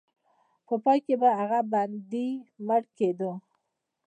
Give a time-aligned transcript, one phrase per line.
[0.67, 2.29] په پای کې به هغه بندي
[2.67, 3.31] مړ کېده.